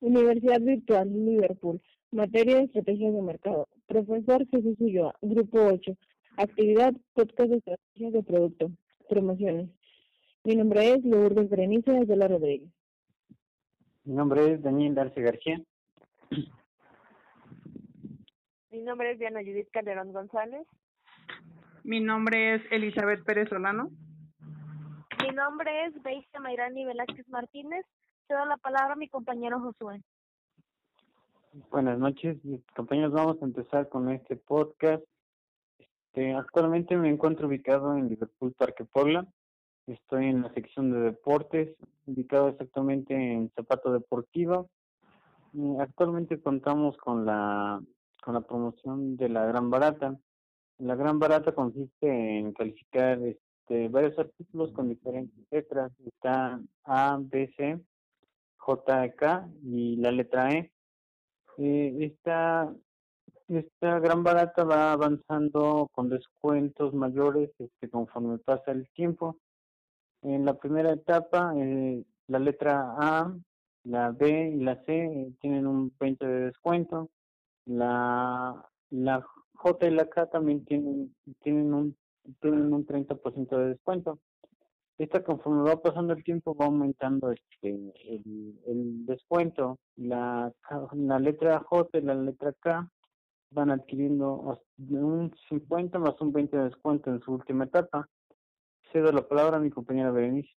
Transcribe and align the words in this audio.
Universidad 0.00 0.60
Virtual 0.60 1.08
Liverpool. 1.08 1.80
Materia 2.10 2.56
de 2.56 2.64
Estrategias 2.64 3.12
de 3.12 3.22
Mercado. 3.22 3.68
Profesor 3.86 4.46
Jesús 4.48 4.76
Ulloa. 4.78 5.14
Grupo 5.20 5.60
8. 5.60 5.96
Actividad 6.36 6.94
Podcast 7.14 7.50
de 7.50 7.56
Estrategias 7.56 8.12
de 8.12 8.22
Producto. 8.22 8.70
Promociones. 9.08 9.68
Mi 10.44 10.56
nombre 10.56 10.94
es 10.94 11.04
Lourdes 11.04 11.50
Berenice 11.50 12.04
de 12.06 12.16
la 12.16 12.28
Rodríguez. 12.28 12.70
Mi 14.04 14.14
nombre 14.14 14.54
es 14.54 14.62
Daniel 14.62 14.94
Darce 14.94 15.20
García. 15.20 15.60
Mi 18.70 18.80
nombre 18.80 19.12
es 19.12 19.18
Diana 19.18 19.40
Judith 19.40 19.68
Calderón 19.70 20.12
González. 20.12 20.66
Mi 21.82 22.00
nombre 22.00 22.54
es 22.54 22.62
Elizabeth 22.70 23.24
Pérez 23.24 23.48
Solano. 23.48 23.90
Mi 25.22 25.34
nombre 25.34 25.86
es 25.86 26.02
Beisia 26.02 26.40
Mayrani 26.40 26.84
Velázquez 26.84 27.28
Martínez. 27.28 27.84
Cedo 28.28 28.44
la 28.44 28.58
palabra 28.58 28.92
a 28.92 28.96
mi 28.96 29.08
compañero 29.08 29.58
Josué. 29.58 30.02
Buenas 31.70 31.98
noches, 31.98 32.36
compañeros. 32.76 33.12
Vamos 33.12 33.40
a 33.40 33.46
empezar 33.46 33.88
con 33.88 34.10
este 34.10 34.36
podcast. 34.36 35.02
Este, 35.78 36.34
actualmente 36.34 36.94
me 36.98 37.08
encuentro 37.08 37.48
ubicado 37.48 37.96
en 37.96 38.10
Liverpool 38.10 38.52
Parque 38.52 38.84
Puebla. 38.84 39.26
Estoy 39.86 40.26
en 40.26 40.42
la 40.42 40.52
sección 40.52 40.92
de 40.92 41.00
deportes, 41.00 41.74
ubicado 42.04 42.48
exactamente 42.48 43.14
en 43.14 43.50
Zapato 43.56 43.94
Deportivo. 43.94 44.68
Actualmente 45.80 46.38
contamos 46.38 46.98
con 46.98 47.24
la 47.24 47.80
con 48.22 48.34
la 48.34 48.42
promoción 48.42 49.16
de 49.16 49.30
la 49.30 49.46
Gran 49.46 49.70
Barata. 49.70 50.18
La 50.76 50.96
Gran 50.96 51.18
Barata 51.18 51.54
consiste 51.54 52.38
en 52.38 52.52
calificar 52.52 53.18
este, 53.22 53.88
varios 53.88 54.18
artículos 54.18 54.70
con 54.72 54.90
diferentes 54.90 55.46
letras. 55.50 55.92
Está 56.04 56.60
A, 56.84 57.18
B, 57.18 57.50
C, 57.56 57.80
J, 58.68 59.14
K 59.16 59.48
y 59.64 59.96
la 59.96 60.10
letra 60.10 60.50
E. 60.50 60.70
Eh, 61.56 61.96
esta, 62.00 62.70
esta 63.48 63.98
Gran 63.98 64.22
Barata 64.22 64.64
va 64.64 64.92
avanzando 64.92 65.88
con 65.92 66.10
descuentos 66.10 66.92
mayores 66.92 67.50
este, 67.58 67.88
conforme 67.88 68.36
pasa 68.38 68.72
el 68.72 68.86
tiempo. 68.90 69.38
En 70.20 70.44
la 70.44 70.58
primera 70.58 70.92
etapa, 70.92 71.54
eh, 71.56 72.04
la 72.26 72.38
letra 72.38 72.94
A, 72.98 73.34
la 73.84 74.10
B 74.10 74.50
y 74.50 74.60
la 74.60 74.76
C 74.84 75.32
tienen 75.40 75.66
un 75.66 75.90
20 75.98 76.26
de 76.26 76.40
descuento. 76.46 77.08
La, 77.64 78.68
la 78.90 79.26
J 79.54 79.86
y 79.86 79.90
la 79.92 80.10
K 80.10 80.26
también 80.26 80.66
tienen, 80.66 81.14
tienen 81.42 81.72
un 81.72 81.96
tienen 82.40 82.70
un 82.72 82.86
30% 82.86 83.56
de 83.56 83.68
descuento. 83.68 84.18
Esta 84.98 85.22
conforme 85.22 85.62
va 85.62 85.80
pasando 85.80 86.12
el 86.12 86.24
tiempo 86.24 86.56
va 86.56 86.66
aumentando 86.66 87.30
este 87.30 87.70
el, 87.70 89.06
descuento. 89.06 89.78
La, 89.96 90.52
la 90.92 91.18
letra 91.20 91.60
J 91.60 91.98
y 91.98 92.02
la 92.02 92.14
letra 92.14 92.52
K 92.58 92.90
van 93.50 93.70
adquiriendo 93.70 94.60
un 94.76 95.32
50 95.48 95.98
más 96.00 96.20
un 96.20 96.32
20 96.32 96.56
de 96.56 96.64
descuento 96.64 97.10
en 97.10 97.20
su 97.20 97.32
última 97.32 97.64
etapa. 97.64 98.08
Cedo 98.92 99.12
la 99.12 99.26
palabra 99.26 99.58
a 99.58 99.60
mi 99.60 99.70
compañera 99.70 100.10
Berenice. 100.10 100.50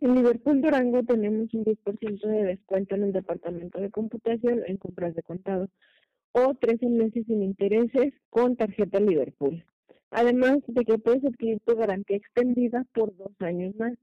En 0.00 0.14
Liverpool 0.14 0.60
Durango 0.60 1.02
tenemos 1.04 1.54
un 1.54 1.64
10% 1.64 2.20
de 2.20 2.44
descuento 2.44 2.94
en 2.94 3.04
el 3.04 3.12
departamento 3.12 3.80
de 3.80 3.90
computación 3.90 4.62
en 4.66 4.76
compras 4.76 5.14
de 5.14 5.22
contado 5.22 5.68
o 6.32 6.54
13 6.54 6.86
meses 6.88 7.24
sin 7.26 7.42
intereses 7.42 8.12
con 8.28 8.56
tarjeta 8.56 9.00
Liverpool. 9.00 9.64
Además 10.14 10.58
de 10.68 10.84
que 10.84 10.96
puedes 10.96 11.24
adquirir 11.24 11.58
tu 11.66 11.74
garantía 11.74 12.16
extendida 12.16 12.86
por 12.94 13.16
dos 13.16 13.32
años 13.40 13.74
más. 13.74 13.94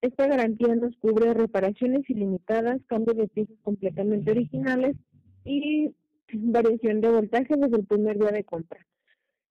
Esta 0.00 0.26
garantía 0.26 0.74
nos 0.74 0.96
cubre 0.96 1.34
reparaciones 1.34 2.08
ilimitadas, 2.08 2.80
cambio 2.86 3.12
de 3.12 3.28
piezas 3.28 3.56
completamente 3.62 4.30
originales 4.30 4.96
y 5.44 5.94
variación 6.32 7.02
de 7.02 7.10
voltaje 7.10 7.56
desde 7.58 7.76
el 7.76 7.84
primer 7.84 8.18
día 8.18 8.30
de 8.30 8.44
compra. 8.44 8.86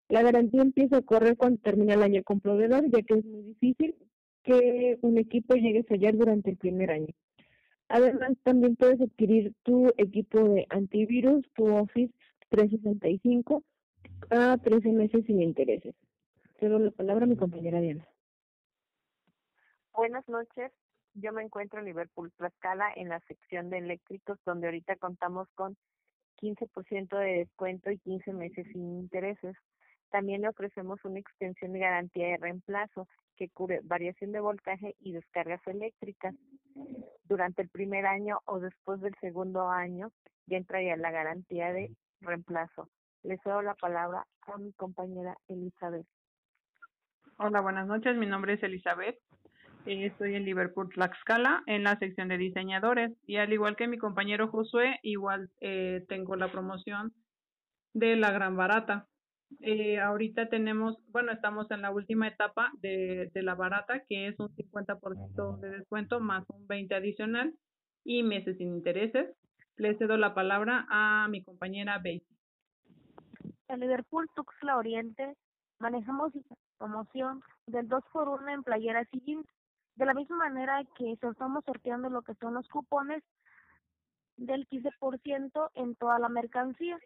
La 0.09 0.23
garantía 0.23 0.63
empieza 0.63 0.97
a 0.97 1.01
correr 1.03 1.37
cuando 1.37 1.61
termina 1.61 1.93
el 1.93 2.01
año 2.01 2.23
con 2.23 2.39
proveedor, 2.39 2.89
ya 2.89 3.03
que 3.03 3.13
es 3.13 3.25
muy 3.25 3.43
difícil 3.43 3.95
que 4.41 4.97
un 5.01 5.19
equipo 5.19 5.53
llegue 5.53 5.81
a 5.81 5.83
fallar 5.83 6.17
durante 6.17 6.49
el 6.49 6.57
primer 6.57 6.89
año. 6.89 7.13
Además, 7.87 8.31
también 8.41 8.75
puedes 8.75 8.99
adquirir 8.99 9.53
tu 9.61 9.93
equipo 9.97 10.43
de 10.49 10.65
antivirus, 10.69 11.45
tu 11.55 11.67
Office 11.67 12.11
365, 12.49 13.63
a 14.29 14.57
13 14.57 14.91
meses 14.91 15.25
sin 15.25 15.41
intereses. 15.41 15.95
Cedo 16.59 16.79
la 16.79 16.91
palabra 16.91 17.25
a 17.25 17.27
mi 17.27 17.35
compañera 17.35 17.79
Diana. 17.81 18.07
Buenas 19.93 20.27
noches. 20.27 20.71
Yo 21.15 21.31
me 21.31 21.43
encuentro 21.43 21.79
en 21.79 21.85
Liverpool 21.85 22.31
Tlaxcala 22.37 22.91
en 22.95 23.09
la 23.09 23.19
sección 23.21 23.69
de 23.69 23.77
eléctricos, 23.77 24.39
donde 24.45 24.67
ahorita 24.67 24.95
contamos 24.95 25.47
con 25.53 25.77
15% 26.41 27.17
de 27.17 27.39
descuento 27.39 27.91
y 27.91 27.99
15 27.99 28.33
meses 28.33 28.65
sin 28.71 28.99
intereses. 28.99 29.55
También 30.09 30.41
le 30.41 30.49
ofrecemos 30.49 30.99
una 31.05 31.19
extensión 31.19 31.73
de 31.73 31.79
garantía 31.79 32.27
de 32.27 32.37
reemplazo 32.37 33.07
que 33.35 33.49
cubre 33.49 33.79
variación 33.83 34.31
de 34.31 34.39
voltaje 34.39 34.95
y 34.99 35.11
descargas 35.11 35.61
eléctricas. 35.67 36.35
Durante 37.25 37.61
el 37.61 37.69
primer 37.69 38.05
año 38.05 38.39
o 38.45 38.59
después 38.59 38.99
del 39.01 39.15
segundo 39.21 39.69
año 39.69 40.11
ya 40.47 40.57
entraría 40.57 40.97
la 40.97 41.11
garantía 41.11 41.71
de 41.71 41.95
reemplazo. 42.21 42.89
Le 43.23 43.37
cedo 43.37 43.61
la 43.61 43.73
palabra 43.75 44.25
a 44.47 44.57
mi 44.57 44.73
compañera 44.73 45.37
Elizabeth. 45.47 46.05
Hola, 47.37 47.61
buenas 47.61 47.87
noches. 47.87 48.17
Mi 48.17 48.25
nombre 48.25 48.53
es 48.53 48.63
Elizabeth. 48.63 49.17
Eh, 49.85 50.07
estoy 50.07 50.35
en 50.35 50.43
Liverpool, 50.43 50.89
Tlaxcala, 50.89 51.63
en 51.65 51.83
la 51.83 51.97
sección 51.99 52.27
de 52.27 52.37
diseñadores. 52.37 53.11
Y 53.25 53.37
al 53.37 53.53
igual 53.53 53.77
que 53.77 53.87
mi 53.87 53.97
compañero 53.97 54.49
Josué, 54.49 54.99
igual 55.03 55.49
eh, 55.61 56.05
tengo 56.09 56.35
la 56.35 56.51
promoción 56.51 57.13
de 57.93 58.17
la 58.17 58.31
Gran 58.31 58.57
Barata. 58.57 59.07
Eh, 59.61 59.99
ahorita 60.01 60.49
tenemos, 60.49 60.97
bueno, 61.07 61.31
estamos 61.31 61.71
en 61.71 61.81
la 61.81 61.91
última 61.91 62.27
etapa 62.27 62.71
de, 62.81 63.31
la 63.35 63.55
barata, 63.55 64.03
que 64.09 64.27
es 64.27 64.39
un 64.39 64.49
50% 64.49 65.59
de 65.59 65.69
descuento 65.69 66.19
más 66.19 66.43
un 66.49 66.67
20 66.67 66.95
adicional 66.95 67.53
y 68.03 68.23
meses 68.23 68.57
sin 68.57 68.69
intereses. 68.69 69.33
Le 69.77 69.97
cedo 69.97 70.17
la 70.17 70.33
palabra 70.33 70.85
a 70.89 71.27
mi 71.29 71.41
compañera 71.41 71.97
Basie. 71.97 72.32
En 73.73 73.79
Liverpool 73.79 74.29
Tuxla 74.35 74.77
Oriente 74.77 75.35
manejamos 75.79 76.31
promoción 76.77 77.41
del 77.65 77.87
2 77.87 78.03
por 78.13 78.29
1 78.29 78.47
en 78.49 78.61
playeras 78.61 79.07
y 79.11 79.19
jeans. 79.21 79.47
De 79.95 80.05
la 80.05 80.13
misma 80.13 80.37
manera 80.37 80.83
que 80.95 81.13
estamos 81.13 81.65
sorteando 81.65 82.07
lo 82.11 82.21
que 82.21 82.35
son 82.35 82.53
los 82.53 82.69
cupones 82.69 83.23
del 84.37 84.67
15% 84.67 85.71
en 85.73 85.95
toda 85.95 86.19
la 86.19 86.29
mercancía. 86.29 86.99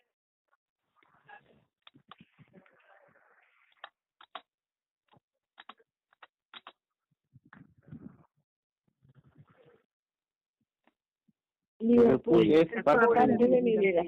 Liverpool 11.79 12.51
es 12.51 12.83
parte 12.83 13.37
de 13.37 13.61
mi 13.61 13.77
vida. 13.77 14.03